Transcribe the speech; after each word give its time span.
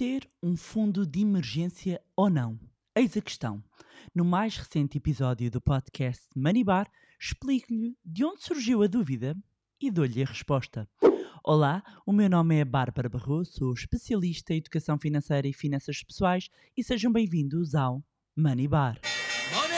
Ter 0.00 0.26
um 0.42 0.56
fundo 0.56 1.06
de 1.06 1.20
emergência 1.20 2.00
ou 2.16 2.30
não? 2.30 2.58
Eis 2.96 3.14
a 3.18 3.20
questão. 3.20 3.62
No 4.14 4.24
mais 4.24 4.56
recente 4.56 4.96
episódio 4.96 5.50
do 5.50 5.60
podcast 5.60 6.22
Money 6.34 6.64
Bar, 6.64 6.90
explico-lhe 7.20 7.98
de 8.02 8.24
onde 8.24 8.42
surgiu 8.42 8.82
a 8.82 8.86
dúvida 8.86 9.36
e 9.78 9.90
dou-lhe 9.90 10.22
a 10.22 10.24
resposta. 10.24 10.88
Olá, 11.44 11.82
o 12.06 12.14
meu 12.14 12.30
nome 12.30 12.56
é 12.56 12.64
Bárbara 12.64 13.10
Barroso, 13.10 13.52
sou 13.52 13.74
especialista 13.74 14.54
em 14.54 14.56
educação 14.56 14.98
financeira 14.98 15.46
e 15.46 15.52
finanças 15.52 16.02
pessoais 16.02 16.48
e 16.74 16.82
sejam 16.82 17.12
bem-vindos 17.12 17.74
ao 17.74 18.02
Money 18.34 18.68
Bar. 18.68 18.98
Money! 19.52 19.76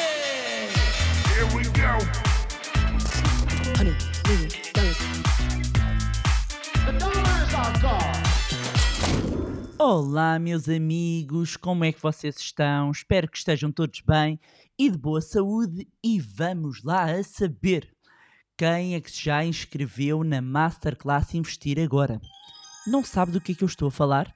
Here 1.34 1.52
we 1.52 1.64
go. 1.64 1.98
Honey, 3.76 4.61
Olá, 9.84 10.38
meus 10.38 10.68
amigos, 10.68 11.56
como 11.56 11.84
é 11.84 11.90
que 11.90 12.00
vocês 12.00 12.36
estão? 12.38 12.92
Espero 12.92 13.28
que 13.28 13.36
estejam 13.36 13.72
todos 13.72 14.00
bem 14.00 14.38
e 14.78 14.88
de 14.88 14.96
boa 14.96 15.20
saúde. 15.20 15.88
E 16.00 16.20
vamos 16.20 16.84
lá 16.84 17.10
a 17.10 17.24
saber 17.24 17.92
quem 18.56 18.94
é 18.94 19.00
que 19.00 19.10
já 19.10 19.44
inscreveu 19.44 20.22
na 20.22 20.40
Masterclass 20.40 21.34
Investir 21.34 21.80
Agora. 21.80 22.20
Não 22.86 23.02
sabe 23.02 23.32
do 23.32 23.40
que 23.40 23.50
é 23.50 23.54
que 23.56 23.64
eu 23.64 23.66
estou 23.66 23.88
a 23.88 23.90
falar? 23.90 24.32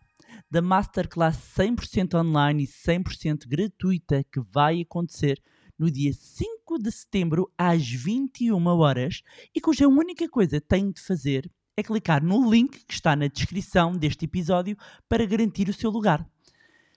Da 0.50 0.60
Masterclass 0.60 1.36
100% 1.56 2.18
online 2.18 2.64
e 2.64 2.66
100% 2.66 3.46
gratuita 3.46 4.24
que 4.24 4.40
vai 4.52 4.80
acontecer 4.80 5.40
no 5.78 5.88
dia 5.88 6.12
5 6.12 6.76
de 6.76 6.90
setembro 6.90 7.48
às 7.56 7.88
21 7.88 8.66
horas 8.66 9.22
e 9.54 9.60
cuja 9.60 9.86
única 9.86 10.28
coisa 10.28 10.60
que 10.60 10.90
de 10.90 11.00
fazer 11.00 11.48
é 11.76 11.82
clicar 11.82 12.24
no 12.24 12.50
link 12.50 12.84
que 12.86 12.94
está 12.94 13.14
na 13.14 13.26
descrição 13.26 13.92
deste 13.92 14.24
episódio 14.24 14.76
para 15.08 15.26
garantir 15.26 15.68
o 15.68 15.74
seu 15.74 15.90
lugar. 15.90 16.26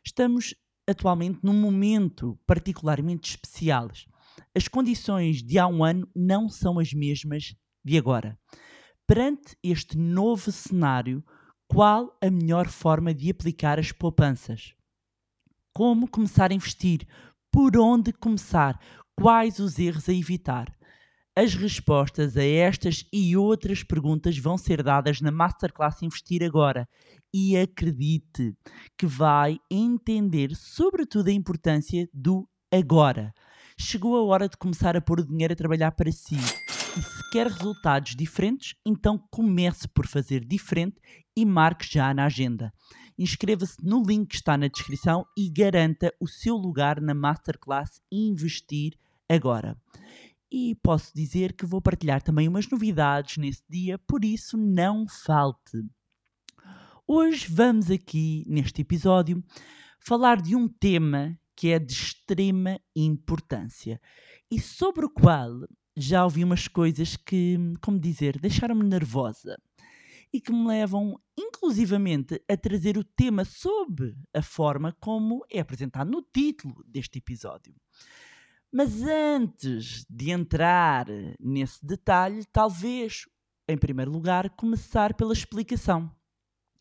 Estamos 0.03 0.55
atualmente 0.87 1.39
num 1.43 1.53
momento 1.53 2.39
particularmente 2.47 3.31
especial. 3.31 3.89
As 4.55 4.67
condições 4.67 5.43
de 5.43 5.59
há 5.59 5.67
um 5.67 5.83
ano 5.83 6.07
não 6.15 6.47
são 6.47 6.79
as 6.79 6.93
mesmas 6.93 7.55
de 7.83 7.97
agora. 7.97 8.39
Perante 9.05 9.57
este 9.61 9.97
novo 9.97 10.51
cenário, 10.51 11.23
qual 11.67 12.17
a 12.21 12.29
melhor 12.29 12.67
forma 12.67 13.13
de 13.13 13.29
aplicar 13.29 13.79
as 13.79 13.91
poupanças? 13.91 14.73
Como 15.73 16.07
começar 16.07 16.51
a 16.51 16.55
investir? 16.55 17.05
Por 17.51 17.77
onde 17.77 18.13
começar? 18.13 18.79
Quais 19.15 19.59
os 19.59 19.77
erros 19.77 20.07
a 20.07 20.13
evitar? 20.13 20.73
As 21.35 21.53
respostas 21.53 22.35
a 22.35 22.43
estas 22.43 23.05
e 23.13 23.37
outras 23.37 23.83
perguntas 23.83 24.37
vão 24.37 24.57
ser 24.57 24.83
dadas 24.83 25.21
na 25.21 25.31
Masterclass 25.31 26.01
Investir 26.01 26.43
Agora 26.43 26.87
e 27.33 27.55
acredite 27.55 28.53
que 28.97 29.05
vai 29.05 29.57
entender 29.71 30.55
sobretudo 30.55 31.29
a 31.29 31.33
importância 31.33 32.09
do 32.13 32.47
agora. 32.71 33.31
Chegou 33.79 34.17
a 34.17 34.23
hora 34.23 34.49
de 34.49 34.57
começar 34.57 34.97
a 34.97 35.01
pôr 35.01 35.21
o 35.21 35.25
dinheiro 35.25 35.53
a 35.53 35.55
trabalhar 35.55 35.91
para 35.91 36.11
si. 36.11 36.35
E 36.35 37.01
se 37.01 37.29
quer 37.31 37.47
resultados 37.47 38.15
diferentes, 38.15 38.75
então 38.85 39.17
comece 39.31 39.87
por 39.87 40.07
fazer 40.07 40.43
diferente 40.43 40.99
e 41.37 41.45
marque 41.45 41.87
já 41.89 42.13
na 42.13 42.25
agenda. 42.25 42.73
Inscreva-se 43.17 43.77
no 43.83 44.03
link 44.03 44.29
que 44.29 44.35
está 44.35 44.57
na 44.57 44.67
descrição 44.67 45.25
e 45.37 45.49
garanta 45.49 46.11
o 46.19 46.27
seu 46.27 46.55
lugar 46.55 46.99
na 46.99 47.13
Masterclass 47.13 48.01
Investir 48.11 48.97
Agora 49.31 49.77
e 50.51 50.75
posso 50.75 51.11
dizer 51.13 51.53
que 51.53 51.65
vou 51.65 51.81
partilhar 51.81 52.21
também 52.21 52.47
umas 52.47 52.67
novidades 52.67 53.37
nesse 53.37 53.63
dia, 53.69 53.97
por 53.97 54.23
isso 54.25 54.57
não 54.57 55.07
falte. 55.07 55.83
Hoje 57.07 57.47
vamos 57.49 57.89
aqui, 57.89 58.43
neste 58.47 58.81
episódio, 58.81 59.43
falar 59.99 60.41
de 60.41 60.55
um 60.55 60.67
tema 60.67 61.39
que 61.55 61.69
é 61.69 61.79
de 61.79 61.91
extrema 61.91 62.79
importância 62.95 63.99
e 64.49 64.59
sobre 64.59 65.05
o 65.05 65.09
qual 65.09 65.51
já 65.95 66.23
ouvi 66.23 66.43
umas 66.43 66.67
coisas 66.67 67.17
que, 67.17 67.57
como 67.81 67.99
dizer, 67.99 68.39
deixaram-me 68.39 68.83
nervosa 68.83 69.57
e 70.31 70.39
que 70.39 70.51
me 70.51 70.67
levam 70.67 71.19
inclusivamente 71.37 72.41
a 72.47 72.55
trazer 72.55 72.97
o 72.97 73.03
tema 73.03 73.43
sob 73.43 74.15
a 74.33 74.41
forma 74.41 74.95
como 74.99 75.43
é 75.49 75.59
apresentado 75.59 76.09
no 76.09 76.21
título 76.21 76.83
deste 76.87 77.17
episódio. 77.17 77.75
Mas 78.71 79.01
antes 79.01 80.05
de 80.07 80.29
entrar 80.29 81.07
nesse 81.39 81.83
detalhe, 81.83 82.45
talvez, 82.45 83.25
em 83.67 83.75
primeiro 83.75 84.11
lugar, 84.11 84.47
começar 84.51 85.15
pela 85.15 85.33
explicação. 85.33 86.11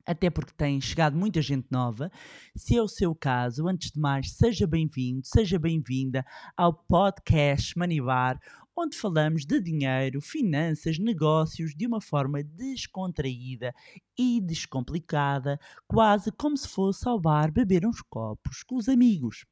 Até 0.05 0.29
porque 0.29 0.53
tem 0.53 0.79
chegado 0.83 1.17
muita 1.17 1.41
gente 1.41 1.67
nova. 1.71 2.11
Se 2.55 2.77
é 2.77 2.83
o 2.83 2.89
seu 2.89 3.15
caso, 3.15 3.67
antes 3.67 3.91
de 3.91 3.99
mais, 3.99 4.33
seja 4.33 4.67
bem-vindo, 4.67 5.27
seja 5.27 5.59
bem-vinda 5.59 6.27
ao 6.55 6.75
podcast 6.75 7.79
Manibar, 7.79 8.39
onde 8.77 8.95
falamos 8.95 9.47
de 9.47 9.59
dinheiro, 9.59 10.21
finanças, 10.21 10.99
negócios 10.99 11.75
de 11.75 11.87
uma 11.87 12.03
forma 12.03 12.43
descontraída 12.43 13.75
e 14.17 14.43
descomplicada, 14.43 15.59
quase 15.87 16.31
como 16.33 16.57
se 16.57 16.69
fosse 16.69 17.09
ao 17.09 17.19
bar 17.19 17.51
beber 17.51 17.87
uns 17.87 18.03
copos 18.03 18.63
com 18.63 18.77
os 18.77 18.91
amigos. 18.91 19.47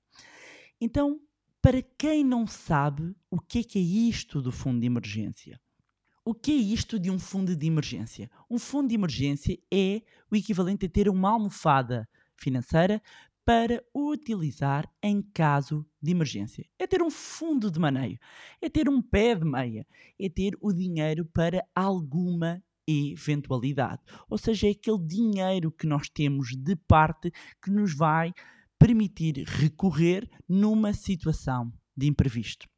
Então, 0.79 1.19
para 1.67 1.83
quem 1.83 2.23
não 2.23 2.47
sabe 2.47 3.13
o 3.29 3.41
que 3.41 3.59
é, 3.59 3.63
que 3.65 3.77
é 3.81 3.83
isto 3.83 4.41
do 4.41 4.53
fundo 4.53 4.79
de 4.79 4.87
emergência. 4.87 5.61
O 6.25 6.33
que 6.33 6.53
é 6.53 6.55
isto 6.55 6.97
de 6.97 7.11
um 7.11 7.19
fundo 7.19 7.57
de 7.57 7.67
emergência? 7.67 8.31
Um 8.49 8.57
fundo 8.57 8.91
de 8.91 8.95
emergência 8.95 9.59
é 9.69 10.01
o 10.31 10.37
equivalente 10.37 10.87
a 10.87 10.89
ter 10.89 11.09
uma 11.09 11.29
almofada 11.29 12.09
financeira 12.37 13.03
para 13.45 13.83
utilizar 13.93 14.89
em 15.03 15.21
caso 15.21 15.85
de 16.01 16.13
emergência. 16.13 16.65
É 16.79 16.87
ter 16.87 17.03
um 17.03 17.11
fundo 17.11 17.69
de 17.69 17.81
maneio, 17.81 18.17
é 18.63 18.69
ter 18.69 18.89
um 18.89 19.03
pé 19.03 19.35
de 19.35 19.45
meia, 19.45 19.85
é 20.21 20.29
ter 20.29 20.57
o 20.61 20.73
dinheiro 20.73 21.27
para 21.27 21.67
alguma 21.75 22.63
eventualidade. 22.87 24.03
Ou 24.31 24.39
seja, 24.39 24.69
é 24.69 24.71
aquele 24.71 25.05
dinheiro 25.05 25.73
que 25.73 25.89
nós 25.89 26.09
temos 26.09 26.57
de 26.57 26.77
parte 26.77 27.33
que 27.61 27.73
nos 27.73 27.93
vai 27.93 28.33
permitir 28.79 29.45
recorrer 29.47 30.29
numa 30.49 30.93
situação 30.93 31.73
de 31.97 32.07
imprevisto. 32.07 32.69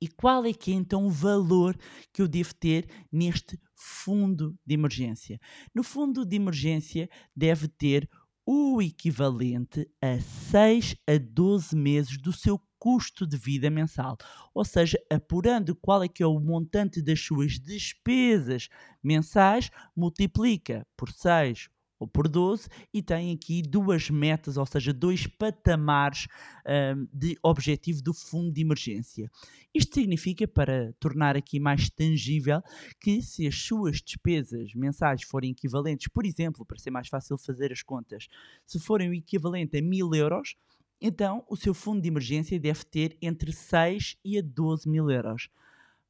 E 0.00 0.08
qual 0.08 0.44
é 0.44 0.52
que 0.52 0.72
é 0.72 0.74
então 0.74 1.06
o 1.06 1.10
valor 1.10 1.76
que 2.12 2.22
eu 2.22 2.28
devo 2.28 2.54
ter 2.54 2.88
neste 3.10 3.58
fundo 3.74 4.58
de 4.66 4.74
emergência? 4.74 5.38
No 5.74 5.82
fundo 5.82 6.24
de 6.24 6.36
emergência 6.36 7.08
deve 7.36 7.68
ter 7.68 8.08
o 8.44 8.82
equivalente 8.82 9.88
a 10.00 10.18
6 10.18 10.96
a 11.06 11.18
12 11.18 11.76
meses 11.76 12.18
do 12.18 12.32
seu 12.32 12.60
custo 12.78 13.24
de 13.24 13.36
vida 13.36 13.70
mensal, 13.70 14.18
ou 14.52 14.64
seja, 14.64 14.98
apurando 15.08 15.76
qual 15.76 16.02
é 16.02 16.08
que 16.08 16.20
é 16.20 16.26
o 16.26 16.40
montante 16.40 17.00
das 17.00 17.20
suas 17.20 17.60
despesas 17.60 18.68
mensais, 19.00 19.70
multiplica 19.94 20.84
por 20.96 21.12
6 21.12 21.68
ou 22.02 22.08
por 22.08 22.28
12 22.28 22.68
e 22.92 23.00
tem 23.00 23.32
aqui 23.32 23.62
duas 23.62 24.10
metas, 24.10 24.56
ou 24.56 24.66
seja, 24.66 24.92
dois 24.92 25.26
patamares 25.26 26.26
um, 26.66 27.06
de 27.12 27.38
objetivo 27.42 28.02
do 28.02 28.12
fundo 28.12 28.50
de 28.52 28.60
emergência. 28.60 29.30
Isto 29.72 29.94
significa, 29.94 30.46
para 30.48 30.92
tornar 30.98 31.36
aqui 31.36 31.60
mais 31.60 31.88
tangível, 31.88 32.60
que 33.00 33.22
se 33.22 33.46
as 33.46 33.54
suas 33.54 34.02
despesas 34.02 34.74
mensais 34.74 35.22
forem 35.22 35.52
equivalentes, 35.52 36.08
por 36.08 36.26
exemplo, 36.26 36.66
para 36.66 36.78
ser 36.78 36.90
mais 36.90 37.08
fácil 37.08 37.38
fazer 37.38 37.72
as 37.72 37.82
contas, 37.82 38.26
se 38.66 38.80
forem 38.80 39.08
o 39.08 39.14
equivalente 39.14 39.76
a 39.76 39.82
1000 39.82 40.14
euros, 40.14 40.56
então 41.00 41.44
o 41.48 41.56
seu 41.56 41.72
fundo 41.72 42.02
de 42.02 42.08
emergência 42.08 42.58
deve 42.58 42.84
ter 42.84 43.16
entre 43.22 43.52
6 43.52 44.16
e 44.24 44.38
a 44.38 44.42
12 44.42 44.88
mil 44.88 45.08
euros. 45.08 45.48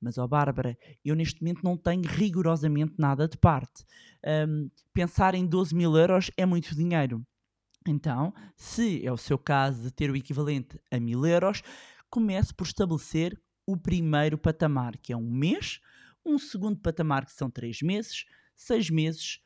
Mas, 0.03 0.19
ó 0.19 0.27
Bárbara, 0.27 0.77
eu 1.05 1.15
neste 1.15 1.41
momento 1.41 1.63
não 1.63 1.77
tenho 1.77 2.03
rigorosamente 2.03 2.95
nada 2.99 3.29
de 3.29 3.39
parte. 3.39 3.85
Um, 4.49 4.69
pensar 4.93 5.35
em 5.35 5.47
12 5.47 5.75
mil 5.75 5.97
euros 5.97 6.31
é 6.37 6.45
muito 6.45 6.75
dinheiro. 6.75 7.25
Então, 7.87 8.35
se 8.57 9.05
é 9.07 9.13
o 9.13 9.17
seu 9.17 9.39
caso 9.39 9.83
de 9.83 9.91
ter 9.93 10.11
o 10.11 10.17
equivalente 10.17 10.79
a 10.91 10.99
mil 10.99 11.25
euros, 11.25 11.63
comece 12.11 12.53
por 12.53 12.67
estabelecer 12.67 13.41
o 13.67 13.77
primeiro 13.77 14.37
patamar, 14.37 14.97
que 14.99 15.13
é 15.13 15.17
um 15.17 15.31
mês, 15.31 15.81
um 16.25 16.39
segundo 16.39 16.79
patamar, 16.81 17.25
que 17.25 17.33
são 17.33 17.49
três 17.49 17.81
meses, 17.81 18.25
seis 18.57 18.91
meses, 18.91 19.41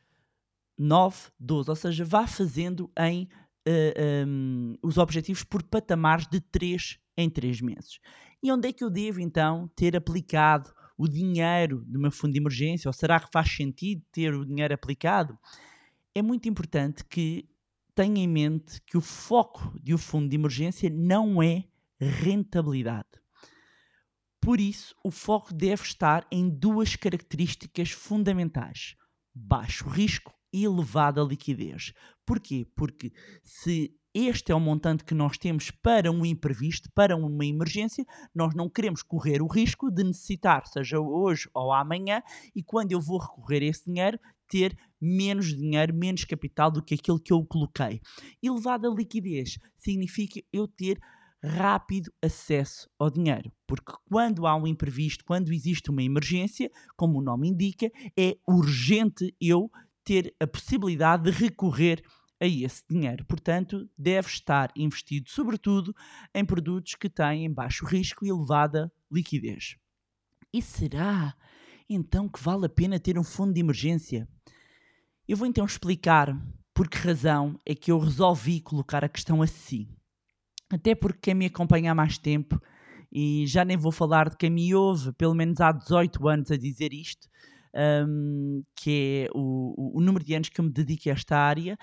nove, 0.77 1.19
doze. 1.39 1.71
Ou 1.71 1.77
seja, 1.77 2.05
vá 2.05 2.27
fazendo 2.27 2.91
em 2.99 3.29
uh, 3.67 3.93
eh, 3.97 4.25
um, 4.27 4.75
os 4.83 4.99
objetivos 4.99 5.43
por 5.43 5.63
patamares 5.63 6.27
de 6.27 6.41
três 6.41 6.99
em 7.17 7.29
três 7.29 7.61
meses. 7.61 7.99
E 8.43 8.53
onde 8.53 8.69
é 8.69 8.73
que 8.73 8.85
eu 8.85 8.91
devo 8.91 9.21
então 9.21 9.69
ter 9.75 9.97
aplicado 9.97 10.73
o 10.97 11.09
dinheiro 11.09 11.85
do 11.87 11.99
meu 11.99 12.11
fundo 12.11 12.33
de 12.33 12.39
emergência? 12.39 12.89
Ou 12.89 12.93
será 12.93 13.19
que 13.19 13.29
faz 13.33 13.51
sentido 13.51 14.03
ter 14.13 14.35
o 14.35 14.45
dinheiro 14.45 14.75
aplicado? 14.75 15.39
É 16.15 16.23
muito 16.23 16.49
importante 16.49 17.05
que 17.05 17.49
tenha 17.95 18.23
em 18.23 18.29
mente 18.29 18.81
que 18.87 18.97
o 18.97 19.01
foco 19.01 19.75
de 19.83 19.95
um 19.95 19.99
fundo 19.99 20.29
de 20.29 20.37
emergência 20.37 20.91
não 20.91 21.43
é 21.43 21.65
rentabilidade. 21.99 23.09
Por 24.41 24.61
isso, 24.61 24.95
o 25.03 25.11
foco 25.11 25.53
deve 25.53 25.83
estar 25.83 26.27
em 26.31 26.49
duas 26.49 26.95
características 26.95 27.91
fundamentais: 27.91 28.95
baixo 29.35 29.89
risco 29.89 30.33
e 30.53 30.65
elevada 30.65 31.23
liquidez. 31.23 31.93
Porquê? 32.27 32.67
Porque 32.75 33.13
se 33.43 33.95
este 34.13 34.51
é 34.51 34.55
o 34.55 34.61
montante 34.61 35.05
que 35.05 35.15
nós 35.15 35.37
temos 35.37 35.71
para 35.71 36.11
um 36.11 36.25
imprevisto, 36.25 36.91
para 36.95 37.15
uma 37.17 37.45
emergência, 37.45 38.05
nós 38.35 38.55
não 38.55 38.69
queremos 38.69 39.03
correr 39.03 39.43
o 39.43 39.47
risco 39.47 39.91
de 39.91 40.03
necessitar, 40.03 40.67
seja 40.67 40.99
hoje 40.99 41.49
ou 41.55 41.73
amanhã, 41.73 42.23
e 42.55 42.63
quando 42.63 42.93
eu 42.93 43.01
vou 43.01 43.19
recorrer 43.19 43.63
a 43.63 43.67
esse 43.67 43.85
dinheiro, 43.85 44.19
ter 44.49 44.77
menos 45.01 45.55
dinheiro, 45.55 45.95
menos 45.95 46.25
capital 46.25 46.71
do 46.71 46.83
que 46.83 46.95
aquilo 46.95 47.21
que 47.21 47.33
eu 47.33 47.45
coloquei. 47.45 48.01
Elevada 48.43 48.89
liquidez 48.89 49.59
significa 49.77 50.41
eu 50.53 50.67
ter 50.67 50.99
rápido 51.45 52.11
acesso 52.23 52.89
ao 52.99 53.11
dinheiro, 53.11 53.53
porque 53.67 53.93
quando 54.09 54.47
há 54.47 54.57
um 54.57 54.67
imprevisto, 54.67 55.25
quando 55.25 55.53
existe 55.53 55.91
uma 55.91 56.03
emergência, 56.03 56.71
como 56.97 57.19
o 57.19 57.23
nome 57.23 57.49
indica, 57.49 57.91
é 58.19 58.37
urgente 58.49 59.35
eu 59.41 59.71
ter 60.07 60.33
a 60.39 60.47
possibilidade 60.47 61.25
de 61.25 61.37
recorrer 61.37 62.01
a 62.41 62.47
esse 62.47 62.85
dinheiro. 62.89 63.25
Portanto, 63.25 63.91
deve 63.99 64.29
estar 64.29 64.71
investido, 64.77 65.29
sobretudo, 65.29 65.95
em 66.33 66.45
produtos 66.45 66.95
que 66.95 67.11
têm 67.11 67.53
baixo 67.53 67.85
risco 67.85 68.25
e 68.25 68.29
elevada 68.29 68.93
liquidez. 69.11 69.77
E 70.53 70.63
será 70.63 71.35
então 71.89 72.29
que 72.29 72.41
vale 72.41 72.67
a 72.67 72.69
pena 72.69 73.01
ter 73.01 73.19
um 73.19 73.25
fundo 73.25 73.53
de 73.53 73.61
emergência? 73.61 74.29
Eu 75.27 75.37
vou 75.37 75.47
então 75.47 75.65
explicar 75.65 76.41
por 76.73 76.89
que 76.89 76.99
razão 76.99 77.59
é 77.67 77.75
que 77.75 77.91
eu 77.91 77.99
resolvi 77.99 78.61
colocar 78.61 79.05
a 79.05 79.09
questão 79.09 79.43
assim. 79.43 79.89
Até 80.71 80.95
porque 80.95 81.19
quem 81.21 81.35
me 81.35 81.47
acompanha 81.47 81.91
há 81.91 81.95
mais 81.95 82.17
tempo, 82.17 82.61
e 83.11 83.45
já 83.47 83.65
nem 83.65 83.77
vou 83.77 83.91
falar 83.91 84.29
de 84.29 84.37
quem 84.37 84.51
me 84.51 84.73
ouve, 84.73 85.13
pelo 85.13 85.35
menos 85.35 85.61
há 85.61 85.73
18 85.73 86.29
anos 86.29 86.51
a 86.51 86.57
dizer 86.57 86.93
isto, 86.93 87.29
um, 87.77 88.63
que 88.75 89.27
é 89.27 89.31
o, 89.35 89.99
o, 89.99 90.01
número 90.01 90.25
de 90.25 90.35
anos 90.35 90.49
que 90.49 90.61
eu 90.61 90.65
me 90.65 90.73
dedico 90.73 91.09
a 91.09 91.13
esta 91.13 91.37
área, 91.37 91.77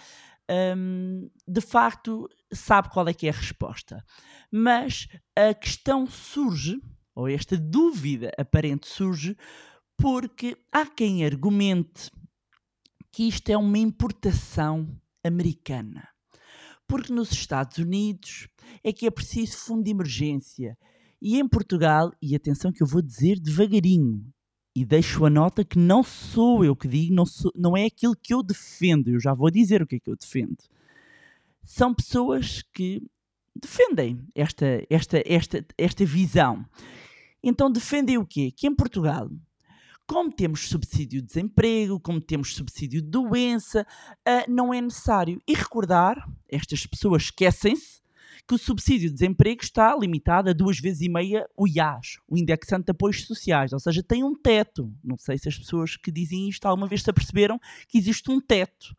um, 0.77 1.29
de 1.47 1.61
facto 1.61 2.27
sabe 2.51 2.89
qual 2.89 3.07
é 3.07 3.13
que 3.13 3.27
é 3.27 3.29
a 3.29 3.33
resposta. 3.33 4.03
Mas 4.51 5.07
a 5.35 5.53
questão 5.53 6.07
surge, 6.07 6.81
ou 7.15 7.27
esta 7.27 7.57
dúvida 7.57 8.31
aparente 8.37 8.87
surge, 8.87 9.37
porque 9.97 10.57
há 10.71 10.85
quem 10.85 11.25
argumente 11.25 12.09
que 13.11 13.27
isto 13.27 13.49
é 13.49 13.57
uma 13.57 13.77
importação 13.77 14.99
americana. 15.23 16.07
Porque 16.87 17.13
nos 17.13 17.31
Estados 17.31 17.77
Unidos 17.77 18.47
é 18.83 18.91
que 18.91 19.05
é 19.05 19.11
preciso 19.11 19.57
fundo 19.57 19.83
de 19.83 19.91
emergência. 19.91 20.77
E 21.21 21.39
em 21.39 21.47
Portugal, 21.47 22.11
e 22.21 22.35
atenção 22.35 22.71
que 22.71 22.83
eu 22.83 22.87
vou 22.87 23.01
dizer 23.01 23.39
devagarinho, 23.39 24.32
e 24.75 24.83
deixo 24.83 25.25
a 25.25 25.29
nota 25.29 25.63
que 25.63 25.77
não 25.77 26.03
sou 26.03 26.65
eu 26.65 26.75
que 26.75 26.87
digo, 26.87 27.13
não, 27.13 27.25
sou, 27.25 27.51
não 27.55 27.77
é 27.77 27.85
aquilo 27.85 28.15
que 28.15 28.33
eu 28.33 28.41
defendo, 28.41 29.09
eu 29.09 29.19
já 29.19 29.33
vou 29.33 29.51
dizer 29.51 29.81
o 29.81 29.87
que 29.87 29.95
é 29.95 29.99
que 29.99 30.09
eu 30.09 30.15
defendo. 30.15 30.57
São 31.63 31.93
pessoas 31.93 32.63
que 32.73 33.01
defendem 33.55 34.27
esta, 34.33 34.83
esta, 34.89 35.23
esta, 35.25 35.65
esta 35.77 36.05
visão. 36.05 36.65
Então 37.41 37.71
defendem 37.71 38.17
o 38.17 38.25
quê? 38.25 38.51
Que 38.51 38.67
em 38.67 38.75
Portugal, 38.75 39.29
como 40.07 40.31
temos 40.31 40.67
subsídio 40.67 41.21
de 41.21 41.27
desemprego, 41.27 41.99
como 41.99 42.19
temos 42.19 42.55
subsídio 42.55 43.01
de 43.01 43.09
doença, 43.09 43.85
uh, 44.27 44.51
não 44.51 44.73
é 44.73 44.81
necessário. 44.81 45.41
E 45.47 45.53
recordar, 45.53 46.27
estas 46.49 46.85
pessoas 46.85 47.23
esquecem-se 47.23 48.02
que 48.47 48.55
o 48.55 48.57
subsídio 48.57 49.09
de 49.09 49.15
desemprego 49.15 49.63
está 49.63 49.95
limitado 49.95 50.49
a 50.49 50.53
duas 50.53 50.79
vezes 50.79 51.01
e 51.01 51.09
meia 51.09 51.47
o 51.57 51.67
IAS, 51.67 52.17
o 52.27 52.37
Indexante 52.37 52.85
de 52.85 52.91
Apoios 52.91 53.25
Sociais, 53.25 53.71
ou 53.71 53.79
seja, 53.79 54.03
tem 54.03 54.23
um 54.23 54.35
teto. 54.35 54.93
Não 55.03 55.17
sei 55.17 55.37
se 55.37 55.47
as 55.47 55.57
pessoas 55.57 55.95
que 55.95 56.11
dizem 56.11 56.49
isto 56.49 56.65
alguma 56.65 56.87
vez 56.87 57.03
se 57.03 57.09
aperceberam 57.09 57.59
que 57.87 57.97
existe 57.97 58.29
um 58.29 58.41
teto. 58.41 58.95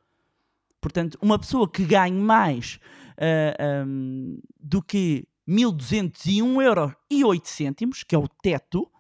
Portanto, 0.81 1.19
uma 1.21 1.39
pessoa 1.39 1.71
que 1.71 1.85
ganhe 1.85 2.19
mais 2.19 2.79
uh, 3.13 3.55
ah, 3.59 3.85
um, 3.87 4.39
do 4.61 4.83
que 4.83 5.27
1.201 5.49 6.63
euros 6.63 6.93
e 7.11 7.25
8 7.25 7.49
cêntimos, 7.49 8.03
que 8.03 8.15
é 8.15 8.19
o 8.19 8.29
teto, 8.29 8.91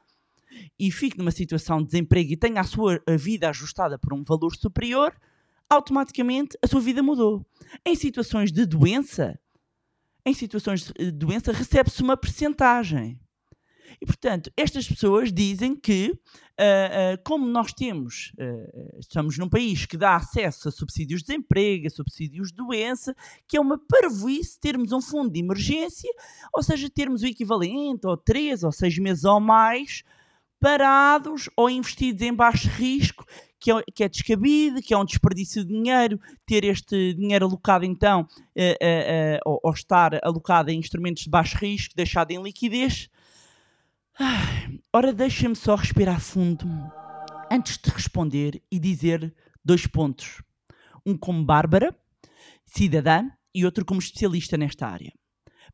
e 0.78 0.90
fique 0.90 1.18
numa 1.18 1.30
situação 1.30 1.80
de 1.80 1.86
desemprego 1.86 2.32
e 2.32 2.36
tenha 2.36 2.60
a 2.60 2.64
sua 2.64 3.02
vida 3.18 3.48
ajustada 3.48 3.98
por 3.98 4.12
um 4.12 4.22
valor 4.22 4.54
superior, 4.54 5.14
automaticamente 5.68 6.56
a 6.62 6.66
sua 6.66 6.80
vida 6.80 7.02
mudou. 7.02 7.44
Em 7.84 7.94
situações 7.94 8.52
de 8.52 8.64
doença, 8.64 9.38
em 10.26 10.32
situações 10.32 10.90
de 10.92 11.10
doença, 11.10 11.52
recebe-se 11.52 12.02
uma 12.02 12.16
percentagem. 12.16 13.18
E, 14.00 14.06
portanto, 14.06 14.50
estas 14.56 14.88
pessoas 14.88 15.32
dizem 15.32 15.74
que, 15.74 16.10
uh, 16.10 16.14
uh, 16.14 17.22
como 17.24 17.46
nós 17.46 17.72
temos, 17.72 18.32
uh, 18.38 18.98
estamos 18.98 19.38
num 19.38 19.48
país 19.48 19.86
que 19.86 19.96
dá 19.96 20.16
acesso 20.16 20.68
a 20.68 20.72
subsídios 20.72 21.20
de 21.20 21.28
desemprego, 21.28 21.86
a 21.86 21.90
subsídios 21.90 22.48
de 22.48 22.56
doença, 22.56 23.14
que 23.46 23.56
é 23.56 23.60
uma 23.60 23.78
parvoíce 23.78 24.58
termos 24.58 24.92
um 24.92 25.00
fundo 25.00 25.30
de 25.30 25.40
emergência, 25.40 26.10
ou 26.52 26.62
seja, 26.62 26.90
termos 26.90 27.22
o 27.22 27.26
equivalente, 27.26 28.06
ou 28.06 28.16
três 28.16 28.64
ou 28.64 28.72
seis 28.72 28.98
meses 28.98 29.24
ou 29.24 29.40
mais, 29.40 30.02
parados 30.60 31.48
ou 31.56 31.68
investidos 31.68 32.22
em 32.22 32.32
baixo 32.32 32.68
risco, 32.70 33.24
que 33.64 33.72
é, 33.72 33.82
que 33.94 34.04
é 34.04 34.08
descabido, 34.10 34.82
que 34.82 34.92
é 34.92 34.98
um 34.98 35.06
desperdício 35.06 35.64
de 35.64 35.72
dinheiro, 35.72 36.20
ter 36.44 36.64
este 36.64 37.14
dinheiro 37.14 37.46
alocado 37.46 37.86
então, 37.86 38.20
uh, 38.20 38.24
uh, 38.26 38.66
uh, 38.66 39.40
ou, 39.46 39.60
ou, 39.62 39.72
estar 39.72 40.20
alocado 40.22 40.70
em 40.70 40.78
instrumentos 40.78 41.22
de 41.22 41.30
baixo 41.30 41.56
risco, 41.56 41.94
deixado 41.96 42.30
em 42.30 42.42
liquidez. 42.42 43.08
ora, 44.92 45.14
deixem-me 45.14 45.56
só 45.56 45.76
respirar 45.76 46.20
fundo 46.20 46.66
antes 47.50 47.78
de 47.78 47.88
responder 47.88 48.62
e 48.70 48.78
dizer 48.78 49.34
dois 49.64 49.86
pontos. 49.86 50.42
Um 51.06 51.16
como 51.16 51.42
Bárbara, 51.42 51.96
cidadã, 52.66 53.30
e 53.54 53.64
outro 53.64 53.82
como 53.82 53.98
especialista 53.98 54.58
nesta 54.58 54.86
área. 54.86 55.12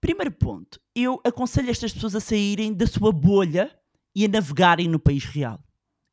Primeiro 0.01 0.31
ponto, 0.31 0.81
eu 0.95 1.21
aconselho 1.25 1.71
estas 1.71 1.93
pessoas 1.93 2.15
a 2.15 2.21
saírem 2.21 2.73
da 2.73 2.87
sua 2.87 3.11
bolha 3.11 3.69
e 4.15 4.25
a 4.25 4.29
navegarem 4.29 4.87
no 4.87 5.01
país 5.01 5.25
real. 5.25 5.61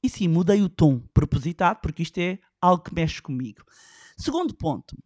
E 0.03 0.09
sim, 0.09 0.27
mudei 0.27 0.61
o 0.61 0.69
tom 0.69 0.99
propositado, 1.13 1.79
porque 1.81 2.03
isto 2.03 2.17
é 2.19 2.39
algo 2.61 2.83
que 2.83 2.93
mexe 2.93 3.21
comigo. 3.21 3.63
Segundo 4.17 4.53
ponto, 4.55 4.97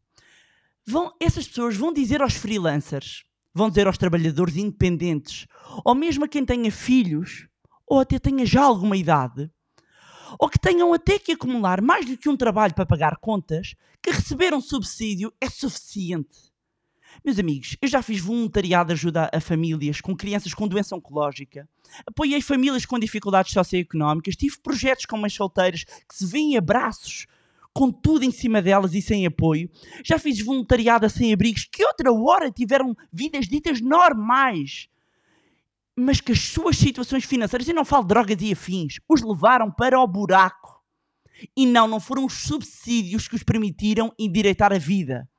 vão, 0.86 1.14
essas 1.20 1.48
pessoas 1.48 1.76
vão 1.76 1.94
dizer 1.94 2.22
aos 2.22 2.34
freelancers, 2.34 3.24
vão 3.54 3.70
dizer 3.70 3.88
aos 3.88 3.98
trabalhadores 3.98 4.56
independentes, 4.56 5.48
ou 5.86 5.96
mesmo 5.96 6.26
a 6.26 6.28
quem 6.28 6.46
tenha 6.46 6.72
filhos, 6.72 7.48
ou 7.86 8.00
até 8.00 8.20
tenha 8.20 8.46
já 8.46 8.64
alguma 8.64 8.96
idade, 8.98 9.50
ou 10.40 10.50
que 10.50 10.60
tenham 10.60 10.94
até 10.94 11.20
que 11.20 11.34
acumular 11.34 11.82
mais 11.82 12.06
do 12.06 12.18
que 12.18 12.30
um 12.30 12.38
trabalho 12.38 12.74
para 12.74 12.86
pagar 12.86 13.18
contas, 13.18 13.76
que 14.02 14.12
receber 14.12 14.54
um 14.54 14.62
subsídio 14.62 15.34
é 15.40 15.50
suficiente. 15.50 16.51
Meus 17.24 17.38
amigos, 17.38 17.78
eu 17.80 17.88
já 17.88 18.02
fiz 18.02 18.20
voluntariado 18.20 18.88
de 18.88 18.94
ajuda 18.94 19.30
a 19.32 19.40
famílias 19.40 20.02
com 20.02 20.16
crianças 20.16 20.56
com 20.56 20.68
doença 20.68 20.96
oncológica, 20.96 21.70
apoiei 22.04 22.42
famílias 22.42 22.84
com 22.84 22.98
dificuldades 22.98 23.54
socioeconómicas, 23.54 24.36
tive 24.36 24.58
projetos 24.60 25.06
com 25.06 25.18
mães 25.18 25.34
solteiras 25.34 25.84
que 25.84 26.16
se 26.16 26.26
vêem 26.26 26.58
abraços 26.58 27.28
com 27.72 27.92
tudo 27.92 28.26
em 28.26 28.32
cima 28.32 28.60
delas 28.60 28.96
e 28.96 29.04
sem 29.04 29.28
apoio. 29.28 29.70
Já 30.04 30.18
fiz 30.18 30.44
voluntariado 30.44 31.06
a 31.06 31.10
sem-abrigos 31.10 31.64
que 31.72 31.86
outra 31.86 32.12
hora 32.12 32.50
tiveram 32.50 32.96
vidas 33.14 33.48
ditas 33.48 33.80
normais, 33.80 34.90
mas 35.96 36.20
que 36.20 36.32
as 36.32 36.40
suas 36.40 36.76
situações 36.76 37.24
financeiras, 37.24 37.68
e 37.68 37.74
não 37.74 37.86
falo 37.86 38.04
drogas 38.04 38.42
e 38.42 38.52
afins, 38.52 38.96
os 39.08 39.22
levaram 39.22 39.70
para 39.72 40.00
o 40.00 40.08
buraco. 40.08 40.82
E 41.56 41.68
não, 41.68 41.88
não 41.88 42.00
foram 42.00 42.26
os 42.26 42.34
subsídios 42.34 43.28
que 43.28 43.36
os 43.36 43.44
permitiram 43.44 44.12
endireitar 44.18 44.74
a 44.74 44.80
vida 44.80 45.30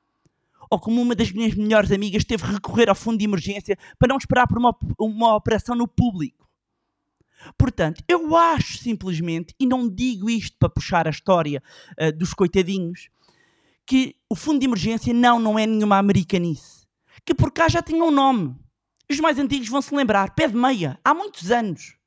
ou 0.69 0.79
como 0.79 1.01
uma 1.01 1.15
das 1.15 1.31
minhas 1.31 1.53
melhores 1.55 1.91
amigas 1.91 2.23
teve 2.23 2.43
que 2.43 2.51
recorrer 2.53 2.89
ao 2.89 2.95
fundo 2.95 3.17
de 3.17 3.25
emergência 3.25 3.77
para 3.97 4.09
não 4.09 4.17
esperar 4.17 4.47
por 4.47 4.57
uma, 4.57 4.75
uma 4.99 5.35
operação 5.35 5.75
no 5.75 5.87
público. 5.87 6.43
Portanto, 7.57 8.03
eu 8.07 8.35
acho 8.35 8.77
simplesmente, 8.77 9.53
e 9.59 9.65
não 9.65 9.89
digo 9.89 10.29
isto 10.29 10.57
para 10.57 10.69
puxar 10.69 11.07
a 11.07 11.11
história 11.11 11.61
uh, 11.99 12.17
dos 12.17 12.33
coitadinhos, 12.33 13.09
que 13.85 14.15
o 14.29 14.35
fundo 14.35 14.59
de 14.59 14.65
emergência 14.65 15.13
não, 15.13 15.39
não 15.39 15.59
é 15.59 15.67
nenhuma 15.67 15.97
americanice. 15.97 16.87
Que 17.25 17.33
por 17.33 17.51
cá 17.51 17.67
já 17.67 17.81
tinha 17.81 18.03
um 18.03 18.11
nome. 18.11 18.55
Os 19.09 19.19
mais 19.19 19.37
antigos 19.37 19.67
vão 19.67 19.81
se 19.81 19.93
lembrar, 19.93 20.33
pé 20.33 20.47
de 20.47 20.55
meia, 20.55 20.99
há 21.03 21.13
muitos 21.13 21.51
anos. 21.51 21.97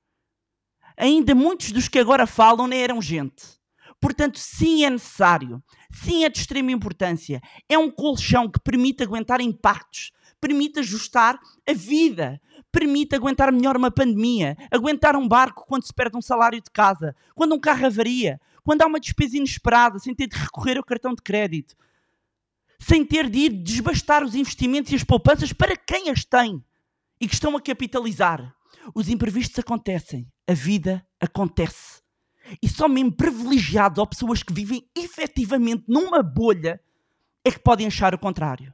Ainda 0.97 1.35
muitos 1.35 1.73
dos 1.73 1.89
que 1.89 1.99
agora 1.99 2.27
falam 2.27 2.67
nem 2.67 2.81
eram 2.81 3.03
gente. 3.03 3.56
Portanto, 4.01 4.39
sim, 4.39 4.85
é 4.85 4.91
necessário. 4.91 5.63
Sim, 5.91 6.25
é 6.25 6.29
de 6.29 6.39
extrema 6.39 6.73
importância. 6.73 7.41
É 7.69 7.79
um 7.79 7.91
colchão 7.91 8.51
que 8.51 8.61
permite 8.61 9.03
aguentar 9.03 9.41
impactos, 9.41 10.13
permite 10.41 10.81
ajustar 10.81 11.39
a 11.69 11.73
vida, 11.73 12.41
permite 12.71 13.17
aguentar 13.17 13.51
melhor 13.53 13.77
uma 13.77 13.91
pandemia, 13.91 14.57
aguentar 14.71 15.17
um 15.17 15.27
barco 15.27 15.65
quando 15.67 15.87
se 15.87 15.95
perde 15.95 16.17
um 16.17 16.23
salário 16.23 16.61
de 16.61 16.71
casa, 16.71 17.15
quando 17.35 17.55
um 17.55 17.61
carro 17.61 17.87
avaria, 17.87 18.41
quando 18.63 18.83
há 18.83 18.87
uma 18.87 19.01
despesa 19.01 19.37
inesperada, 19.37 19.99
sem 19.99 20.15
ter 20.15 20.27
de 20.27 20.37
recorrer 20.37 20.77
ao 20.77 20.85
cartão 20.85 21.15
de 21.15 21.23
crédito, 21.23 21.75
sem 22.79 23.05
ter 23.05 23.31
de 23.31 23.39
ir 23.39 23.49
desbastar 23.63 24.23
os 24.23 24.35
investimentos 24.35 24.93
e 24.93 24.97
as 24.97 25.05
poupanças 25.05 25.53
para 25.53 25.77
quem 25.77 26.11
as 26.11 26.25
tem 26.25 26.63
e 27.21 27.27
que 27.27 27.35
estão 27.35 27.57
a 27.57 27.61
capitalizar. 27.61 28.55
Os 28.95 29.09
imprevistos 29.09 29.59
acontecem, 29.59 30.31
a 30.47 30.53
vida 30.53 31.05
acontece. 31.21 32.06
E 32.63 32.69
só 32.69 32.89
mesmo 32.89 33.13
privilegiados 33.13 33.99
ou 33.99 34.07
pessoas 34.07 34.43
que 34.43 34.53
vivem 34.53 34.89
efetivamente 34.95 35.85
numa 35.89 36.23
bolha 36.23 36.81
é 37.45 37.51
que 37.51 37.59
podem 37.59 37.87
achar 37.87 38.15
o 38.15 38.19
contrário. 38.19 38.73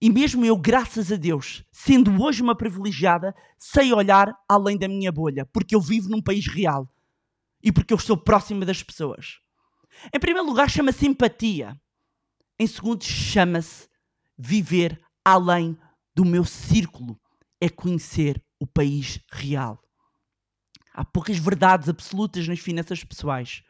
E 0.00 0.10
mesmo 0.10 0.44
eu, 0.44 0.56
graças 0.56 1.10
a 1.10 1.16
Deus, 1.16 1.64
sendo 1.72 2.22
hoje 2.22 2.42
uma 2.42 2.54
privilegiada, 2.54 3.34
sei 3.58 3.92
olhar 3.92 4.34
além 4.48 4.76
da 4.76 4.86
minha 4.86 5.10
bolha, 5.10 5.46
porque 5.46 5.74
eu 5.74 5.80
vivo 5.80 6.08
num 6.10 6.20
país 6.20 6.46
real 6.46 6.86
e 7.62 7.72
porque 7.72 7.94
eu 7.94 7.96
estou 7.96 8.16
próxima 8.16 8.66
das 8.66 8.82
pessoas. 8.82 9.38
Em 10.14 10.20
primeiro 10.20 10.46
lugar, 10.46 10.68
chama-se 10.68 11.06
empatia. 11.06 11.80
Em 12.58 12.66
segundo, 12.66 13.02
chama-se 13.02 13.88
viver 14.36 15.00
além 15.24 15.76
do 16.14 16.24
meu 16.24 16.44
círculo, 16.44 17.18
é 17.60 17.68
conhecer 17.68 18.42
o 18.60 18.66
país 18.66 19.18
real. 19.32 19.82
Há 20.96 21.04
poucas 21.04 21.36
verdades 21.36 21.90
absolutas 21.90 22.48
nas 22.48 22.58
finanças 22.58 23.04
pessoais, 23.04 23.62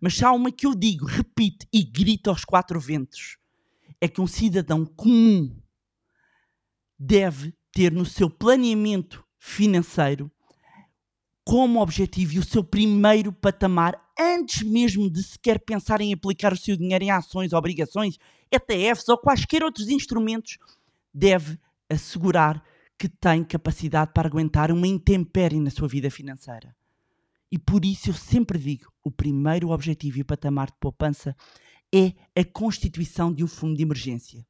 mas 0.00 0.20
há 0.22 0.32
uma 0.32 0.50
que 0.50 0.66
eu 0.66 0.74
digo, 0.74 1.04
repito 1.04 1.66
e 1.70 1.82
grito 1.84 2.30
aos 2.30 2.42
quatro 2.42 2.80
ventos: 2.80 3.36
é 4.00 4.08
que 4.08 4.18
um 4.18 4.26
cidadão 4.26 4.86
comum 4.86 5.54
deve 6.98 7.54
ter 7.70 7.92
no 7.92 8.06
seu 8.06 8.30
planeamento 8.30 9.22
financeiro 9.38 10.32
como 11.44 11.82
objetivo 11.82 12.32
e 12.32 12.38
o 12.38 12.44
seu 12.44 12.64
primeiro 12.64 13.30
patamar, 13.30 14.02
antes 14.18 14.62
mesmo 14.62 15.10
de 15.10 15.22
sequer 15.22 15.60
pensar 15.60 16.00
em 16.00 16.14
aplicar 16.14 16.54
o 16.54 16.56
seu 16.56 16.78
dinheiro 16.78 17.04
em 17.04 17.10
ações, 17.10 17.52
obrigações, 17.52 18.16
ETFs 18.50 19.06
ou 19.10 19.18
quaisquer 19.18 19.62
outros 19.62 19.90
instrumentos, 19.90 20.56
deve 21.12 21.58
assegurar 21.90 22.64
que 22.98 23.08
tem 23.08 23.44
capacidade 23.44 24.12
para 24.12 24.28
aguentar 24.28 24.70
uma 24.70 24.86
intempérie 24.86 25.60
na 25.60 25.70
sua 25.70 25.88
vida 25.88 26.10
financeira. 26.10 26.74
E 27.50 27.58
por 27.58 27.84
isso 27.84 28.10
eu 28.10 28.14
sempre 28.14 28.58
digo: 28.58 28.92
o 29.02 29.10
primeiro 29.10 29.70
objetivo 29.70 30.18
e 30.18 30.22
o 30.22 30.24
patamar 30.24 30.68
de 30.68 30.76
poupança 30.80 31.36
é 31.94 32.12
a 32.38 32.44
constituição 32.44 33.32
de 33.32 33.44
um 33.44 33.48
fundo 33.48 33.76
de 33.76 33.82
emergência. 33.82 34.44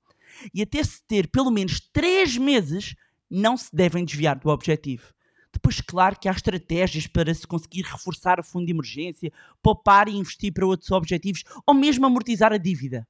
E 0.53 0.63
até 0.63 0.83
se 0.83 1.03
ter 1.07 1.29
pelo 1.29 1.51
menos 1.51 1.81
três 1.93 2.37
meses, 2.37 2.95
não 3.31 3.57
se 3.57 3.75
devem 3.75 4.05
desviar 4.05 4.39
do 4.39 4.49
objetivo. 4.49 5.13
Depois, 5.53 5.81
claro 5.81 6.19
que 6.19 6.29
há 6.29 6.33
estratégias 6.33 7.07
para 7.07 7.33
se 7.33 7.47
conseguir 7.47 7.83
reforçar 7.83 8.41
o 8.41 8.45
fundo 8.45 8.67
de 8.67 8.73
emergência, 8.73 9.33
poupar 9.63 10.09
e 10.09 10.17
investir 10.17 10.53
para 10.53 10.67
outros 10.67 10.91
objetivos 10.91 11.45
ou 11.65 11.75
mesmo 11.75 12.05
amortizar 12.07 12.53
a 12.53 12.59
dívida. 12.59 13.07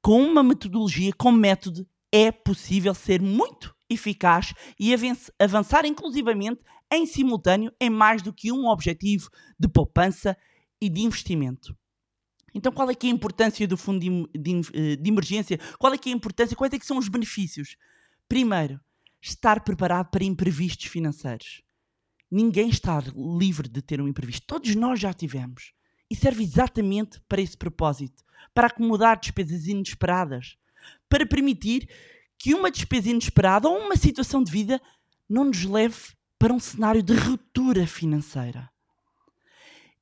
Com 0.00 0.22
uma 0.22 0.42
metodologia, 0.42 1.12
com 1.12 1.30
método, 1.30 1.86
é 2.10 2.32
possível 2.32 2.94
ser 2.94 3.20
muito 3.20 3.75
eficaz 3.88 4.52
e 4.78 4.92
avançar 5.38 5.84
inclusivamente 5.84 6.62
em 6.90 7.06
simultâneo 7.06 7.72
em 7.80 7.90
mais 7.90 8.22
do 8.22 8.32
que 8.32 8.52
um 8.52 8.66
objetivo 8.66 9.30
de 9.58 9.68
poupança 9.68 10.36
e 10.80 10.88
de 10.88 11.02
investimento. 11.02 11.76
Então, 12.54 12.72
qual 12.72 12.88
é 12.88 12.94
que 12.94 13.06
é 13.06 13.10
a 13.10 13.12
importância 13.12 13.68
do 13.68 13.76
fundo 13.76 14.30
eh, 14.34 14.96
de, 14.96 15.10
emergência? 15.10 15.58
Qual 15.78 15.92
é 15.92 15.98
que 15.98 16.08
é 16.08 16.12
a 16.12 16.16
importância? 16.16 16.56
Quais 16.56 16.72
é 16.72 16.78
que 16.78 16.86
são 16.86 16.96
os 16.96 17.08
benefícios? 17.08 17.76
Primeiro, 18.26 18.80
estar 19.20 19.62
preparado 19.62 20.10
para 20.10 20.24
imprevistos 20.24 20.86
financeiros. 20.86 21.62
Ninguém 22.30 22.70
está 22.70 23.02
livre 23.38 23.68
de 23.68 23.82
ter 23.82 24.00
um 24.00 24.08
imprevisto. 24.08 24.46
Todos 24.46 24.74
nós 24.74 24.98
já 24.98 25.12
tivemos. 25.12 25.72
E 26.10 26.16
serve 26.16 26.44
exatamente 26.44 27.20
para 27.28 27.42
esse 27.42 27.56
propósito, 27.56 28.24
para 28.54 28.68
acomodar 28.68 29.18
despesas 29.18 29.66
inesperadas, 29.66 30.56
para 31.08 31.26
permitir 31.26 31.88
que 32.38 32.54
uma 32.54 32.70
despesa 32.70 33.10
inesperada 33.10 33.68
ou 33.68 33.78
uma 33.78 33.96
situação 33.96 34.42
de 34.42 34.50
vida 34.50 34.80
não 35.28 35.44
nos 35.44 35.64
leve 35.64 36.14
para 36.38 36.52
um 36.52 36.60
cenário 36.60 37.02
de 37.02 37.14
ruptura 37.14 37.86
financeira. 37.86 38.70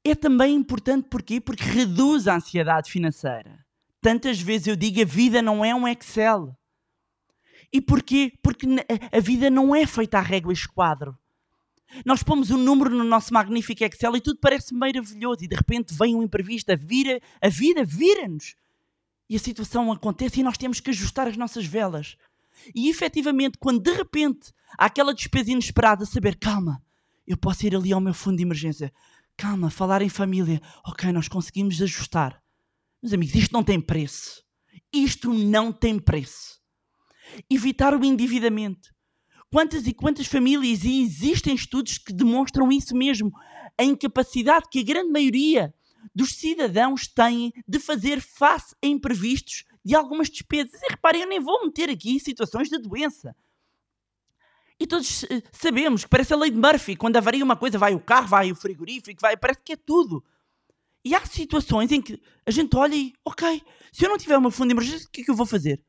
É 0.05 0.15
também 0.15 0.55
importante 0.55 1.09
porquê? 1.09 1.41
Porque 1.41 1.65
reduz 1.65 2.29
a 2.29 2.37
ansiedade 2.37 2.91
financeira. 2.91 3.65
Tantas 4.01 4.39
vezes 4.39 4.67
eu 4.67 4.77
digo 4.77 5.01
a 5.01 5.05
vida 5.05 5.41
não 5.41 5.65
é 5.65 5.75
um 5.75 5.89
Excel. 5.89 6.55
E 7.73 7.81
porquê? 7.81 8.33
Porque 8.43 8.67
a 9.11 9.21
vida 9.21 9.49
não 9.49 9.75
é 9.75 9.87
feita 9.87 10.19
à 10.19 10.21
régua 10.21 10.53
e 10.53 10.55
esquadro. 10.55 11.17
Nós 12.05 12.23
pomos 12.23 12.51
um 12.51 12.59
número 12.59 12.91
no 12.91 13.05
nosso 13.05 13.33
magnífico 13.33 13.85
Excel 13.85 14.17
e 14.17 14.21
tudo 14.21 14.39
parece 14.41 14.75
maravilhoso 14.75 15.45
e 15.45 15.49
de 15.49 15.55
repente 15.55 15.95
vem 15.95 16.15
um 16.15 16.23
imprevisto, 16.23 16.71
a, 16.71 16.77
vira, 16.77 17.21
a 17.41 17.49
vida 17.49 17.85
vira-nos. 17.85 18.55
E 19.35 19.37
a 19.37 19.41
situação 19.41 19.91
acontece 19.91 20.39
e 20.39 20.45
nós 20.45 20.57
temos 20.57 20.79
que 20.79 20.91
ajustar 20.91 21.27
as 21.27 21.37
nossas 21.37 21.67
velas. 21.67 22.17
E 22.73 22.89
efetivamente, 22.89 23.59
quando 23.59 23.83
de 23.83 23.93
repente 23.93 24.53
há 24.79 24.85
aquela 24.85 25.13
despesa 25.13 25.51
inesperada, 25.51 26.07
saber, 26.07 26.39
calma, 26.39 26.81
eu 27.27 27.37
posso 27.37 27.67
ir 27.67 27.75
ali 27.75 27.93
ao 27.93 28.01
meu 28.01 28.15
fundo 28.15 28.37
de 28.37 28.45
emergência, 28.45 28.93
calma, 29.37 29.71
falar 29.71 30.03
em 30.03 30.09
família, 30.09 30.63
ok, 30.87 31.11
nós 31.11 31.27
conseguimos 31.27 31.83
ajustar. 31.83 32.41
Meus 33.03 33.13
amigos, 33.13 33.35
isto 33.35 33.53
não 33.53 33.65
tem 33.65 33.81
preço. 33.81 34.45
Isto 34.93 35.35
não 35.35 35.73
tem 35.73 35.99
preço. 35.99 36.61
Evitar 37.51 37.93
o 37.93 38.05
endividamento. 38.05 38.95
Quantas 39.51 39.85
e 39.89 39.93
quantas 39.93 40.29
famílias, 40.29 40.85
e 40.85 41.03
existem 41.03 41.57
estudos 41.57 41.99
que 41.99 42.13
demonstram 42.13 42.71
isso 42.71 42.97
mesmo, 42.97 43.33
a 43.77 43.83
incapacidade 43.83 44.69
que 44.71 44.79
a 44.79 44.85
grande 44.85 45.11
maioria 45.11 45.75
dos 46.15 46.35
cidadãos 46.37 47.09
têm 47.09 47.53
de 47.67 47.79
fazer 47.79 48.21
face 48.21 48.75
a 48.83 48.87
imprevistos 48.87 49.65
de 49.85 49.95
algumas 49.95 50.31
despesas. 50.31 50.81
E 50.83 50.91
reparem, 50.91 51.23
eu 51.23 51.29
nem 51.29 51.41
vou 51.41 51.65
meter 51.65 51.91
aqui 51.91 52.21
situações 52.21 52.69
de 52.69 52.79
doença. 52.79 53.35
E 54.79 54.87
todos 54.87 55.25
eh, 55.25 55.43
sabemos 55.53 56.05
que 56.05 56.11
parece 56.11 56.33
a 56.33 56.37
lei 56.37 56.51
de 56.51 56.57
Murphy. 56.57 56.97
Quando 56.97 57.17
avaria 57.17 57.45
uma 57.45 57.57
coisa, 57.57 57.79
vai 57.79 57.95
o 57.95 58.01
carro, 58.01 58.29
vai 58.29 58.51
o 58.51 58.57
frigorífico, 58.57 59.21
vai, 59.21 59.37
parece 59.37 59.61
que 59.65 59.73
é 59.73 59.77
tudo. 59.77 60.25
E 61.05 61.15
há 61.15 61.25
situações 61.27 61.93
em 61.93 62.01
que 62.01 62.21
a 62.47 62.51
gente 62.51 62.75
olha 62.77 62.95
e, 62.95 63.13
ok, 63.25 63.63
se 63.93 64.05
eu 64.05 64.09
não 64.09 64.17
tiver 64.17 64.37
uma 64.39 64.51
fundo 64.51 64.69
de 64.69 64.75
emergência, 64.75 65.07
o 65.07 65.11
que 65.11 65.21
é 65.21 65.25
que 65.25 65.31
eu 65.31 65.35
vou 65.35 65.47
fazer? 65.47 65.83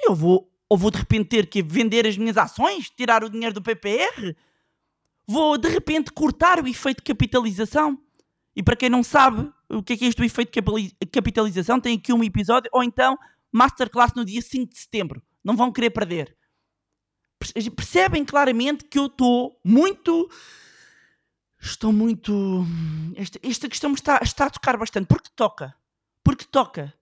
Eu 0.00 0.14
vou, 0.14 0.50
ou 0.68 0.78
vou 0.78 0.90
de 0.90 0.98
repente 0.98 1.28
ter 1.28 1.46
que 1.46 1.62
vender 1.62 2.06
as 2.06 2.16
minhas 2.16 2.38
ações, 2.38 2.88
tirar 2.90 3.22
o 3.22 3.28
dinheiro 3.28 3.54
do 3.54 3.62
PPR? 3.62 4.34
Vou 5.26 5.58
de 5.58 5.68
repente 5.68 6.10
cortar 6.10 6.62
o 6.62 6.66
efeito 6.66 6.98
de 6.98 7.04
capitalização? 7.04 8.01
E 8.54 8.62
para 8.62 8.76
quem 8.76 8.90
não 8.90 9.02
sabe 9.02 9.50
o 9.68 9.82
que 9.82 9.94
é, 9.94 9.96
que 9.96 10.04
é 10.04 10.08
este 10.08 10.22
efeito 10.24 10.60
de 10.60 11.06
capitalização, 11.06 11.80
tem 11.80 11.96
aqui 11.96 12.12
um 12.12 12.22
episódio, 12.22 12.70
ou 12.72 12.82
então 12.82 13.18
masterclass 13.50 14.12
no 14.14 14.24
dia 14.24 14.42
5 14.42 14.72
de 14.72 14.78
setembro. 14.78 15.22
Não 15.42 15.56
vão 15.56 15.72
querer 15.72 15.90
perder. 15.90 16.36
Percebem 17.74 18.24
claramente 18.24 18.84
que 18.84 18.98
eu 18.98 19.06
estou 19.06 19.58
muito. 19.64 20.30
Estou 21.60 21.92
muito. 21.92 22.64
Esta, 23.16 23.38
esta 23.42 23.68
questão 23.68 23.92
está, 23.92 24.20
está 24.22 24.46
a 24.46 24.50
tocar 24.50 24.76
bastante. 24.76 25.06
Porque 25.06 25.30
toca. 25.34 25.74
Porque 26.22 26.44
toca. 26.44 26.94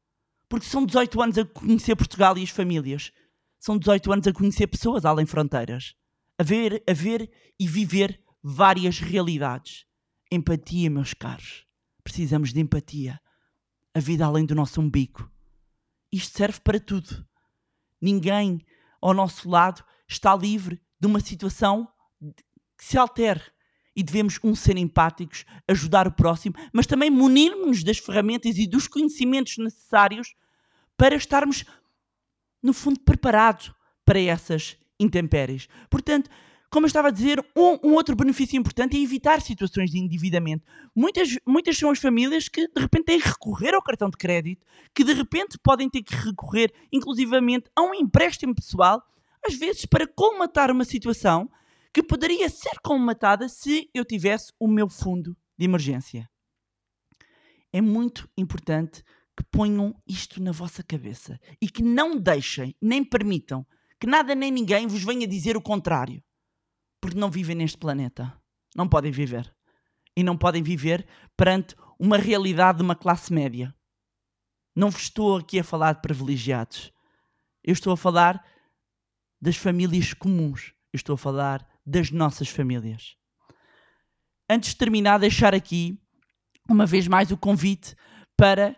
Porque 0.48 0.66
são 0.66 0.84
18 0.84 1.22
anos 1.22 1.38
a 1.38 1.44
conhecer 1.44 1.94
Portugal 1.94 2.36
e 2.38 2.42
as 2.42 2.50
famílias. 2.50 3.12
São 3.58 3.78
18 3.78 4.12
anos 4.12 4.26
a 4.26 4.32
conhecer 4.32 4.66
pessoas 4.66 5.04
além 5.04 5.26
fronteiras. 5.26 5.94
A 6.38 6.42
ver, 6.42 6.82
a 6.88 6.92
ver 6.92 7.30
e 7.58 7.68
viver 7.68 8.20
várias 8.42 8.98
realidades. 8.98 9.84
Empatia, 10.30 10.88
meus 10.88 11.12
caros. 11.12 11.66
Precisamos 12.04 12.52
de 12.52 12.60
empatia. 12.60 13.20
A 13.92 13.98
vida 13.98 14.24
além 14.24 14.46
do 14.46 14.54
nosso 14.54 14.80
umbigo. 14.80 15.30
Isto 16.12 16.38
serve 16.38 16.60
para 16.60 16.78
tudo. 16.78 17.26
Ninguém 18.00 18.64
ao 19.00 19.12
nosso 19.12 19.48
lado 19.48 19.84
está 20.06 20.34
livre 20.36 20.80
de 21.00 21.06
uma 21.06 21.20
situação 21.20 21.88
que 22.78 22.84
se 22.84 22.96
altere. 22.96 23.42
E 23.94 24.04
devemos, 24.04 24.38
um, 24.44 24.54
ser 24.54 24.76
empáticos, 24.76 25.44
ajudar 25.66 26.06
o 26.06 26.12
próximo, 26.12 26.54
mas 26.72 26.86
também 26.86 27.10
munirmos-nos 27.10 27.82
das 27.82 27.98
ferramentas 27.98 28.56
e 28.56 28.66
dos 28.66 28.86
conhecimentos 28.86 29.58
necessários 29.58 30.34
para 30.96 31.16
estarmos, 31.16 31.64
no 32.62 32.72
fundo, 32.72 33.00
preparados 33.00 33.72
para 34.04 34.20
essas 34.20 34.76
intempéries. 34.98 35.68
Portanto, 35.90 36.30
como 36.70 36.86
eu 36.86 36.88
estava 36.88 37.08
a 37.08 37.10
dizer, 37.10 37.44
um, 37.56 37.88
um, 37.88 37.94
outro 37.94 38.14
benefício 38.14 38.56
importante 38.56 38.96
é 38.96 39.00
evitar 39.00 39.40
situações 39.40 39.90
de 39.90 39.98
endividamento. 39.98 40.64
Muitas, 40.94 41.36
muitas 41.44 41.76
são 41.76 41.90
as 41.90 41.98
famílias 41.98 42.48
que 42.48 42.68
de 42.68 42.80
repente 42.80 43.06
têm 43.06 43.20
que 43.20 43.28
recorrer 43.28 43.74
ao 43.74 43.82
cartão 43.82 44.08
de 44.08 44.16
crédito, 44.16 44.64
que 44.94 45.02
de 45.02 45.12
repente 45.12 45.58
podem 45.58 45.90
ter 45.90 46.02
que 46.02 46.14
recorrer, 46.14 46.72
inclusivamente, 46.92 47.68
a 47.74 47.82
um 47.82 47.92
empréstimo 47.92 48.54
pessoal, 48.54 49.02
às 49.44 49.54
vezes 49.54 49.84
para 49.84 50.06
colmatar 50.06 50.70
uma 50.70 50.84
situação 50.84 51.50
que 51.92 52.04
poderia 52.04 52.48
ser 52.48 52.78
colmatada 52.84 53.48
se 53.48 53.90
eu 53.92 54.04
tivesse 54.04 54.52
o 54.60 54.68
meu 54.68 54.88
fundo 54.88 55.36
de 55.58 55.64
emergência. 55.64 56.30
É 57.72 57.80
muito 57.80 58.28
importante 58.36 59.02
que 59.36 59.42
ponham 59.50 59.92
isto 60.06 60.40
na 60.40 60.52
vossa 60.52 60.84
cabeça 60.84 61.36
e 61.60 61.68
que 61.68 61.82
não 61.82 62.16
deixem, 62.16 62.76
nem 62.80 63.02
permitam, 63.02 63.66
que 63.98 64.06
nada 64.06 64.36
nem 64.36 64.52
ninguém 64.52 64.86
vos 64.86 65.02
venha 65.02 65.26
dizer 65.26 65.56
o 65.56 65.62
contrário 65.62 66.22
porque 67.00 67.18
não 67.18 67.30
vivem 67.30 67.56
neste 67.56 67.78
planeta. 67.78 68.32
Não 68.76 68.88
podem 68.88 69.10
viver. 69.10 69.52
E 70.16 70.22
não 70.22 70.36
podem 70.36 70.62
viver 70.62 71.06
perante 71.36 71.74
uma 71.98 72.16
realidade 72.16 72.78
de 72.78 72.84
uma 72.84 72.96
classe 72.96 73.32
média. 73.32 73.74
Não 74.74 74.90
vos 74.90 75.02
estou 75.02 75.36
aqui 75.36 75.58
a 75.58 75.64
falar 75.64 75.94
de 75.94 76.02
privilegiados. 76.02 76.92
Eu 77.62 77.72
estou 77.72 77.92
a 77.92 77.96
falar 77.96 78.44
das 79.40 79.56
famílias 79.56 80.12
comuns. 80.12 80.72
Eu 80.92 80.96
estou 80.96 81.14
a 81.14 81.18
falar 81.18 81.66
das 81.84 82.10
nossas 82.10 82.48
famílias. 82.48 83.16
Antes 84.48 84.70
de 84.70 84.76
terminar, 84.76 85.18
deixar 85.18 85.54
aqui 85.54 85.98
uma 86.68 86.86
vez 86.86 87.06
mais 87.06 87.30
o 87.30 87.36
convite 87.36 87.94
para 88.36 88.76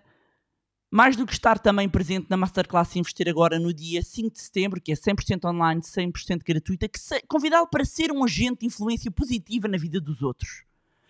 Mais 0.95 1.17
do 1.17 1.25
que 1.25 1.33
estar 1.33 1.59
também 1.59 1.89
presente 1.89 2.27
na 2.29 2.37
Masterclass 2.37 2.95
Investir 2.97 3.27
agora 3.27 3.59
no 3.59 3.73
dia 3.73 4.03
5 4.03 4.31
de 4.31 4.43
setembro, 4.43 4.79
que 4.79 4.93
é 4.93 4.95
100% 4.95 5.43
online, 5.49 5.81
100% 5.81 6.43
gratuita, 6.45 6.87
que 6.87 6.99
convidá-lo 7.27 7.67
para 7.67 7.83
ser 7.83 8.13
um 8.13 8.23
agente 8.23 8.61
de 8.61 8.67
influência 8.67 9.11
positiva 9.11 9.67
na 9.67 9.79
vida 9.79 9.99
dos 9.99 10.21
outros. 10.21 10.65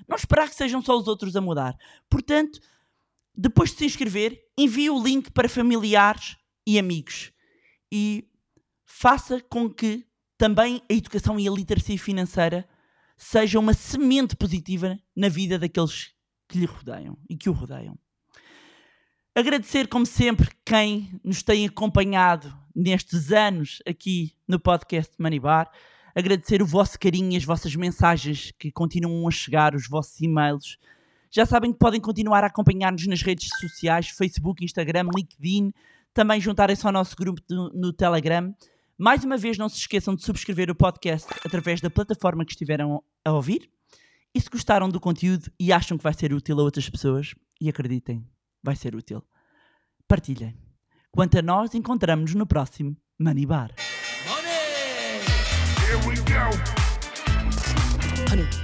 Não 0.06 0.16
esperar 0.16 0.48
que 0.48 0.54
sejam 0.54 0.80
só 0.80 0.96
os 0.96 1.08
outros 1.08 1.34
a 1.34 1.40
mudar. 1.40 1.76
Portanto, 2.08 2.60
depois 3.36 3.72
de 3.72 3.78
se 3.78 3.86
inscrever, 3.86 4.40
envie 4.56 4.88
o 4.88 5.02
link 5.02 5.32
para 5.32 5.48
familiares 5.48 6.36
e 6.64 6.78
amigos. 6.78 7.32
E 7.90 8.28
faça 8.84 9.40
com 9.40 9.68
que 9.68 10.06
também 10.38 10.80
a 10.88 10.94
educação 10.94 11.40
e 11.40 11.48
a 11.48 11.50
literacia 11.50 11.98
financeira 11.98 12.68
seja 13.16 13.58
uma 13.58 13.74
semente 13.74 14.36
positiva 14.36 14.96
na 15.16 15.28
vida 15.28 15.58
daqueles 15.58 16.12
que 16.48 16.56
lhe 16.56 16.66
rodeiam 16.66 17.18
e 17.28 17.36
que 17.36 17.50
o 17.50 17.52
rodeiam. 17.52 17.98
Agradecer, 19.34 19.88
como 19.88 20.04
sempre, 20.04 20.50
quem 20.64 21.18
nos 21.24 21.42
tem 21.42 21.66
acompanhado 21.66 22.52
nestes 22.74 23.32
anos 23.32 23.78
aqui 23.86 24.32
no 24.46 24.60
podcast 24.60 25.14
Money 25.18 25.40
Bar. 25.40 25.70
Agradecer 26.14 26.60
o 26.60 26.66
vosso 26.66 26.98
carinho 26.98 27.36
as 27.38 27.44
vossas 27.44 27.74
mensagens 27.74 28.52
que 28.58 28.70
continuam 28.70 29.26
a 29.26 29.30
chegar, 29.30 29.74
os 29.74 29.88
vossos 29.88 30.20
e-mails. 30.20 30.76
Já 31.30 31.46
sabem 31.46 31.72
que 31.72 31.78
podem 31.78 31.98
continuar 32.00 32.44
a 32.44 32.48
acompanhar-nos 32.48 33.06
nas 33.06 33.22
redes 33.22 33.48
sociais, 33.58 34.08
Facebook, 34.10 34.62
Instagram, 34.62 35.08
LinkedIn. 35.16 35.72
Também 36.12 36.38
juntarem-se 36.38 36.86
ao 36.86 36.92
nosso 36.92 37.16
grupo 37.16 37.40
do- 37.48 37.70
no 37.72 37.90
Telegram. 37.90 38.54
Mais 38.98 39.24
uma 39.24 39.38
vez, 39.38 39.56
não 39.56 39.70
se 39.70 39.78
esqueçam 39.78 40.14
de 40.14 40.22
subscrever 40.22 40.70
o 40.70 40.74
podcast 40.74 41.26
através 41.42 41.80
da 41.80 41.88
plataforma 41.88 42.44
que 42.44 42.52
estiveram 42.52 43.02
a 43.24 43.32
ouvir. 43.32 43.70
E 44.34 44.40
se 44.40 44.50
gostaram 44.50 44.90
do 44.90 45.00
conteúdo 45.00 45.50
e 45.58 45.72
acham 45.72 45.96
que 45.96 46.04
vai 46.04 46.12
ser 46.12 46.34
útil 46.34 46.60
a 46.60 46.62
outras 46.62 46.88
pessoas, 46.90 47.34
e 47.58 47.70
acreditem, 47.70 48.26
vai 48.62 48.76
ser 48.76 48.94
útil, 48.94 49.22
partilhem. 50.06 50.56
Quanto 51.10 51.38
a 51.38 51.42
nós, 51.42 51.74
encontramos-nos 51.74 52.34
no 52.34 52.46
próximo 52.46 52.96
Money 53.18 53.44
Bar. 53.44 53.74
Honey, 58.30 58.61